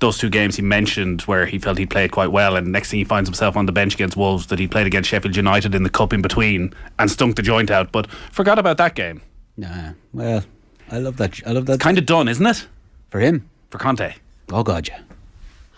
[0.00, 2.98] those two games he mentioned where he felt he played quite well, and next thing
[2.98, 5.82] he finds himself on the bench against Wolves, that he played against Sheffield United in
[5.82, 9.20] the cup in between and stunk the joint out, but forgot about that game.
[9.56, 10.44] Nah, well,
[10.90, 11.40] I love that.
[11.46, 11.80] I love that.
[11.80, 12.66] Kind of done, isn't it?
[13.10, 13.48] For him?
[13.70, 14.14] For Conte.
[14.52, 15.00] Oh, God, yeah.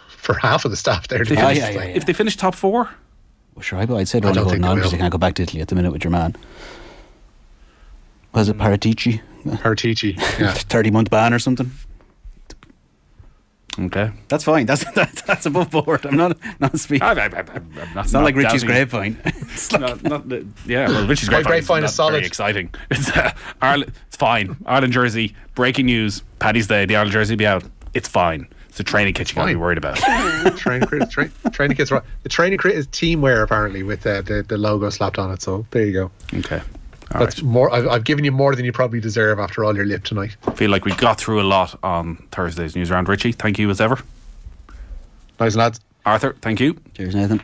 [0.09, 1.19] For half of the staff there.
[1.19, 1.61] to If be they, honest.
[1.61, 1.97] yeah, yeah, yeah.
[1.97, 2.91] if they finish top four,
[3.55, 5.11] Well, sure, I- I'd say they're I only don't holding think on because they can't
[5.13, 6.37] go back to Italy at the minute with your man.
[8.33, 9.21] Was it Paratici?
[9.45, 10.53] Paratici, yeah.
[10.55, 11.71] 30 month ban or something?
[13.81, 14.11] Okay.
[14.29, 14.67] That's fine.
[14.67, 16.05] That's that, that's above board.
[16.07, 17.03] I'm not not speaking.
[17.03, 18.67] I, I, I, I'm not, It's not like Richie's doubting-
[19.17, 19.17] grapevine.
[19.53, 22.13] It's like- Not, not the, yeah, well, Richie's My grapevine, grapevine is, is solid.
[22.13, 22.75] Very exciting.
[22.91, 23.93] It's uh, Ireland.
[24.09, 24.57] It's fine.
[24.67, 25.35] Ireland jersey.
[25.55, 26.23] Breaking news.
[26.39, 26.85] Paddy's Day.
[26.87, 27.65] The Ireland jersey will be out.
[27.95, 28.47] It's fine.
[28.69, 29.97] It's a training kit you got to be worried about.
[30.57, 32.03] training kit, tra- training kit's right.
[32.23, 35.43] The training kit is teamwear apparently with uh, the the logo slapped on it.
[35.43, 36.11] So there you go.
[36.39, 36.61] Okay.
[37.13, 37.51] All That's right.
[37.51, 37.73] more.
[37.75, 40.37] I've, I've given you more than you probably deserve after all your lip tonight.
[40.47, 43.09] I feel like we got through a lot on Thursday's news round.
[43.09, 43.99] Richie, thank you as ever.
[45.41, 45.81] Nice lads.
[46.07, 46.79] Arthur, thank you.
[46.95, 47.43] Cheers, Nathan.